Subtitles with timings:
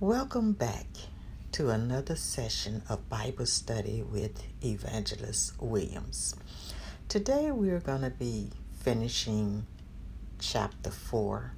[0.00, 0.88] Welcome back
[1.52, 6.36] to another session of Bible study with Evangelist Williams.
[7.08, 9.66] Today we're going to be finishing
[10.38, 11.54] chapter 4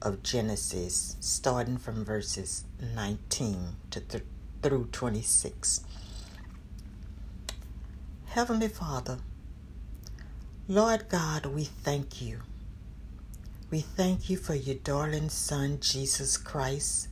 [0.00, 2.62] of Genesis, starting from verses
[2.94, 4.22] 19 to th-
[4.62, 5.80] through 26.
[8.26, 9.18] Heavenly Father,
[10.68, 12.42] Lord God, we thank you
[13.70, 17.08] we thank you for your darling Son, Jesus Christ,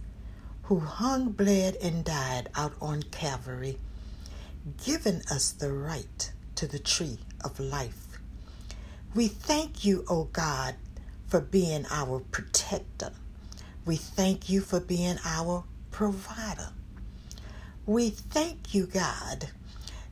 [0.62, 3.78] who hung, bled, and died out on Calvary,
[4.82, 8.18] giving us the right to the tree of life.
[9.14, 10.76] We thank you, O oh God,
[11.26, 13.12] for being our protector.
[13.84, 16.70] We thank you for being our provider.
[17.84, 19.50] We thank you, God,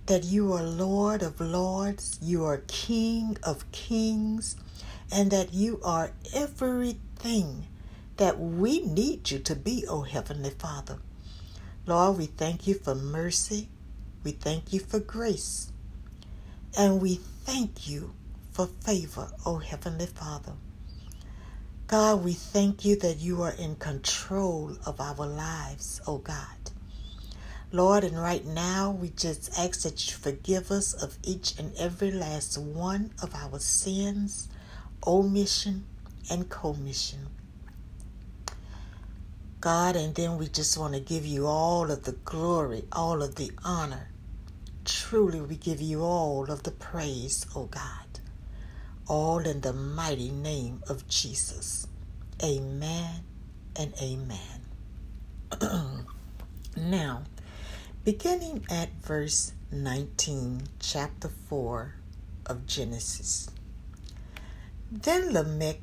[0.06, 4.56] that you are Lord of lords, you are King of kings
[5.12, 7.66] and that you are everything
[8.16, 10.98] that we need you to be, O Heavenly Father.
[11.86, 13.68] Lord, we thank you for mercy.
[14.22, 15.70] We thank you for grace.
[16.76, 18.14] And we thank you
[18.52, 20.52] for favor, O Heavenly Father.
[21.86, 26.70] God, we thank you that you are in control of our lives, O God.
[27.70, 32.10] Lord, and right now we just ask that you forgive us of each and every
[32.12, 34.48] last one of our sins
[35.06, 35.84] omission
[36.30, 37.26] and commission.
[39.60, 43.36] God, and then we just want to give you all of the glory, all of
[43.36, 44.08] the honor.
[44.84, 47.80] Truly, we give you all of the praise, O oh God.
[49.06, 51.86] All in the mighty name of Jesus.
[52.42, 53.24] Amen
[53.76, 54.60] and amen.
[56.76, 57.22] now,
[58.04, 61.94] beginning at verse 19, chapter 4
[62.46, 63.48] of Genesis.
[65.02, 65.80] Then Lamech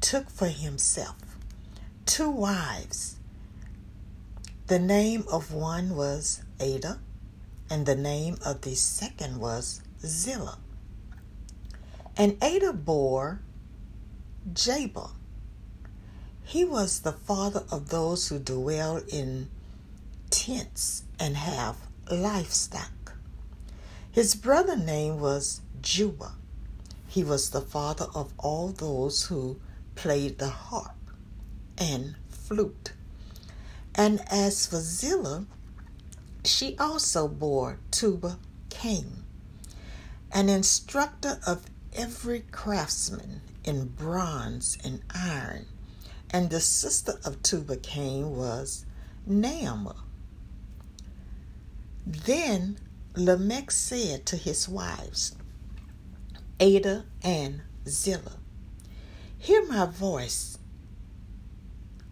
[0.00, 1.14] took for himself
[2.06, 3.14] two wives.
[4.66, 6.98] The name of one was Ada,
[7.70, 10.58] and the name of the second was Zillah.
[12.16, 13.42] And Ada bore
[14.52, 15.12] Jabal.
[16.42, 19.48] He was the father of those who dwell in
[20.30, 21.76] tents and have
[22.10, 23.14] livestock.
[24.10, 26.32] His brother name was Juba.
[27.06, 29.58] He was the father of all those who
[29.94, 30.96] played the harp
[31.78, 32.92] and flute.
[33.94, 35.46] And as for Zillah,
[36.44, 38.38] she also bore Tubal
[38.70, 39.24] Cain,
[40.32, 45.66] an instructor of every craftsman in bronze and iron.
[46.30, 48.84] And the sister of Tubal Cain was
[49.28, 49.96] Naamah.
[52.06, 52.78] Then
[53.14, 55.34] Lamech said to his wives,
[56.58, 58.38] Ada, and Zillah.
[59.36, 60.56] Hear my voice,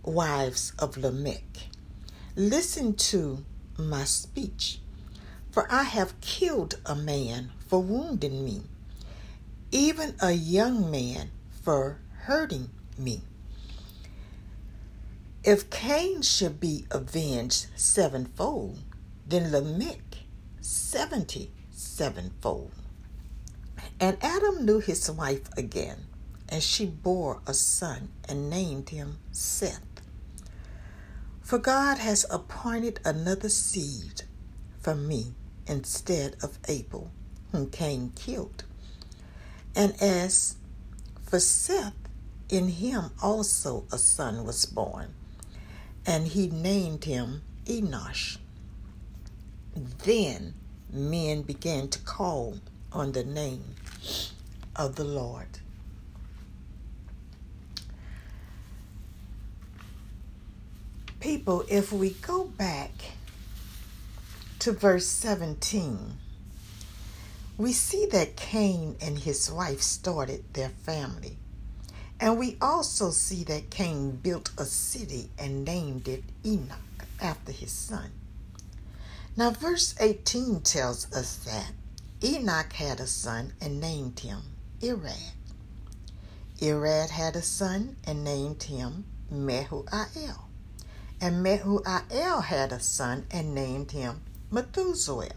[0.03, 1.69] wives of Lamech.
[2.37, 3.43] Listen to
[3.79, 4.81] my speech,
[5.51, 8.61] for I have killed a man for wounding me,
[9.73, 11.31] even a young man
[11.63, 12.69] for hurting
[12.99, 13.23] me.
[15.43, 18.79] If Cain should be avenged sevenfold,
[19.27, 20.19] then Lamech
[20.61, 22.73] seventy sevenfold.
[24.05, 26.05] And Adam knew his wife again,
[26.51, 30.03] and she bore a son and named him Seth.
[31.41, 34.25] For God has appointed another seed
[34.79, 35.33] for me
[35.67, 37.13] instead of Abel,
[37.51, 38.65] whom Cain killed.
[39.75, 40.57] And as
[41.23, 41.95] for Seth,
[42.51, 45.15] in him also a son was born,
[46.05, 48.37] and he named him Enosh.
[49.75, 50.53] Then
[50.93, 52.59] men began to call
[52.93, 53.77] on the name
[54.77, 55.47] of the Lord.
[61.21, 62.91] People, if we go back
[64.59, 66.19] to verse 17,
[67.57, 71.39] we see that Cain and his wife started their family.
[72.21, 77.73] And we also see that Cain built a city and named it Enoch after his
[77.73, 78.11] son.
[79.37, 81.73] Now, verse 18 tells us that
[82.25, 84.41] Enoch had a son and named him
[84.81, 85.35] Irad.
[86.59, 90.39] Irad had a son and named him Mehuael.
[91.21, 95.35] And Mehuael had a son and named him Methuselah.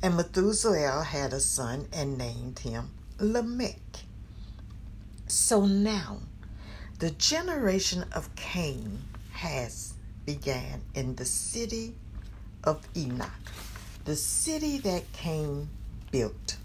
[0.00, 4.06] And Methuselah had a son and named him Lamech.
[5.26, 6.20] So now,
[6.98, 9.02] the generation of Cain
[9.32, 9.92] has
[10.24, 11.94] began in the city
[12.64, 13.52] of Enoch,
[14.06, 15.68] the city that Cain
[16.10, 16.56] built.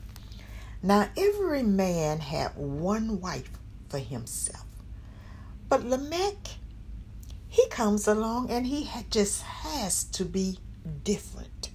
[0.82, 3.50] Now every man had one wife
[3.90, 4.66] for himself.
[5.68, 6.48] But Lamech,
[7.48, 10.60] he comes along and he just has to be
[11.04, 11.70] different.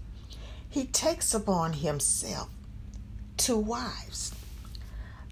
[0.68, 2.48] He takes upon himself
[3.36, 4.32] two wives.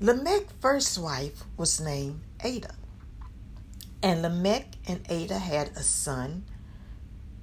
[0.01, 2.75] Lamech's first wife was named Ada.
[4.03, 6.45] And Lamech and Ada had a son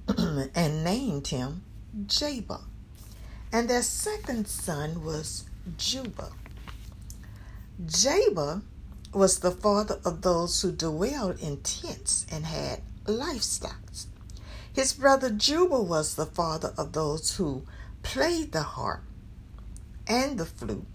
[0.54, 1.62] and named him
[2.06, 2.64] Jabal.
[3.52, 5.44] And their second son was
[5.76, 6.30] Juba.
[7.84, 8.62] Jabal
[9.12, 13.80] was the father of those who dwelled in tents and had livestock.
[14.72, 17.62] His brother Juba was the father of those who
[18.02, 19.02] played the harp
[20.06, 20.86] and the flute.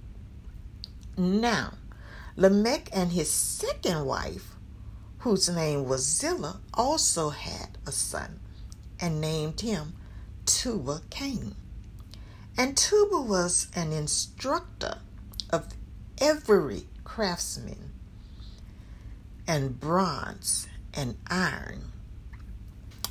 [1.18, 1.74] Now,
[2.36, 4.56] Lamech and his second wife,
[5.20, 8.40] whose name was Zillah, also had a son
[9.00, 9.94] and named him
[10.46, 11.56] Tubal Cain.
[12.58, 14.98] And Tubal was an instructor
[15.50, 15.68] of
[16.20, 17.92] every craftsman
[19.48, 21.92] and bronze and iron.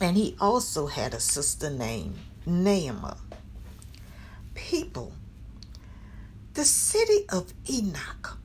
[0.00, 3.19] And he also had a sister named Naamah.
[4.54, 5.12] People,
[6.54, 8.38] the city of Enoch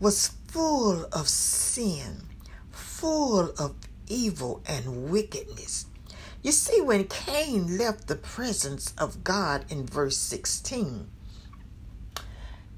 [0.00, 2.22] was full of sin,
[2.70, 3.74] full of
[4.08, 5.86] evil and wickedness.
[6.42, 11.08] You see, when Cain left the presence of God in verse 16,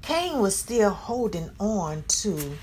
[0.03, 2.57] Cain was still holding on to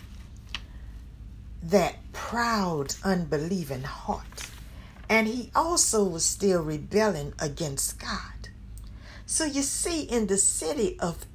[1.61, 4.49] that proud, unbelieving heart.
[5.09, 8.49] And he also was still rebelling against God.
[9.27, 11.27] So you see, in the city of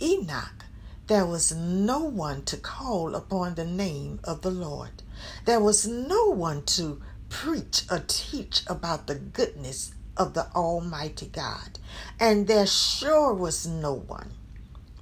[0.00, 0.64] Enoch,
[1.06, 5.02] there was no one to call upon the name of the Lord.
[5.44, 11.78] There was no one to preach or teach about the goodness of the Almighty God.
[12.18, 14.32] And there sure was no one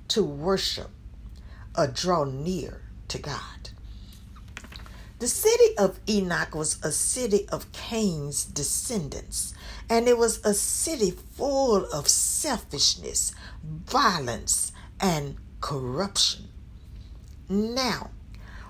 [0.09, 0.91] to worship
[1.77, 3.71] or draw near to God.
[5.21, 9.55] The city of Enoch was a city of Cain's descendants,
[9.89, 13.33] and it was a city full of selfishness,
[13.63, 16.49] violence, and corruption.
[17.49, 18.11] Now,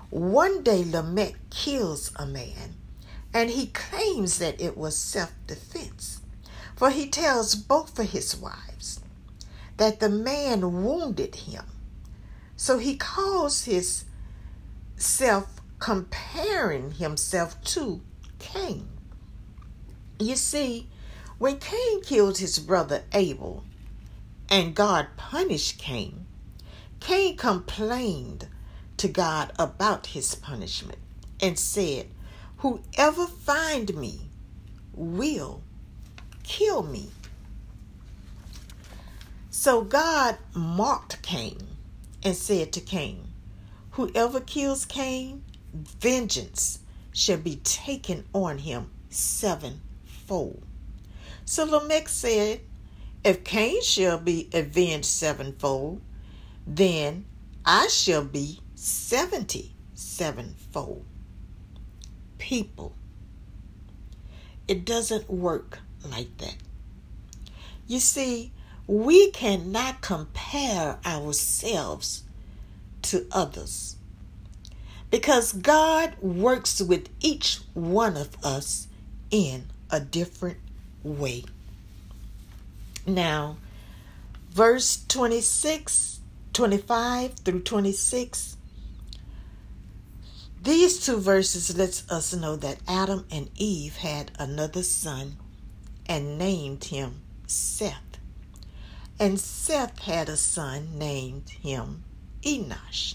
[0.09, 2.75] one day Lamech kills a man
[3.35, 6.21] and he claims that it was self defense.
[6.77, 9.01] For he tells both of his wives
[9.75, 11.65] that the man wounded him.
[12.55, 14.05] So he calls his
[14.95, 17.99] self comparing himself to
[18.39, 18.87] Cain.
[20.17, 20.87] You see,
[21.37, 23.65] when Cain killed his brother Abel
[24.49, 26.25] and God punished Cain,
[27.01, 28.47] Cain complained
[28.95, 30.99] to God about his punishment
[31.41, 32.07] and said,
[32.57, 34.21] Whoever find me
[34.93, 35.61] will
[36.43, 37.09] kill me.
[39.51, 41.57] So God mocked Cain
[42.23, 43.27] and said to Cain,
[43.91, 45.43] Whoever kills Cain,
[45.73, 46.79] vengeance
[47.13, 50.63] shall be taken on him sevenfold.
[51.45, 52.61] So Lamech said,
[53.23, 56.01] If Cain shall be avenged sevenfold,
[56.65, 57.25] then
[57.65, 61.05] I shall be seventy sevenfold
[62.37, 62.93] people.
[64.67, 65.79] It doesn't work
[66.09, 66.55] like that.
[67.87, 68.51] You see,
[68.87, 72.23] we cannot compare ourselves
[73.03, 73.95] to others
[75.11, 78.87] because God works with each one of us
[79.31, 80.57] in a different
[81.03, 81.43] way.
[83.05, 83.57] Now,
[84.51, 86.19] verse 26,
[86.53, 88.54] 25 through 26
[90.65, 95.37] these two verses lets us know that Adam and Eve had another son
[96.07, 98.17] and named him Seth.
[99.19, 102.03] And Seth had a son named him
[102.41, 103.13] Enosh.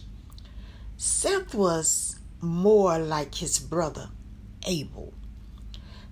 [0.97, 4.11] Seth was more like his brother
[4.64, 5.12] Abel.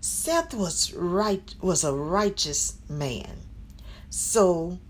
[0.01, 3.39] Seth was right was a righteous man.
[4.11, 4.81] So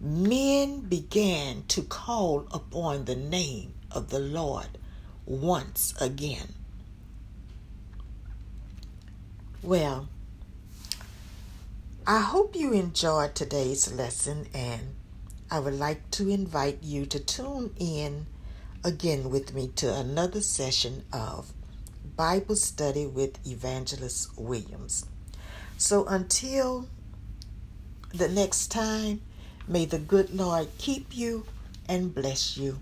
[0.00, 4.66] men began to call upon the name of the Lord
[5.26, 6.54] once again.
[9.62, 10.08] Well,
[12.06, 14.94] I hope you enjoyed today's lesson, and
[15.50, 18.26] I would like to invite you to tune in
[18.84, 21.52] again with me to another session of
[22.16, 25.06] Bible study with Evangelist Williams.
[25.78, 26.88] So until
[28.12, 29.22] the next time,
[29.66, 31.46] may the good Lord keep you
[31.88, 32.80] and bless you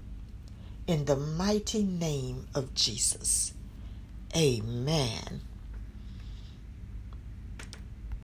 [0.93, 3.55] in the mighty name of Jesus.
[4.37, 5.41] Amen.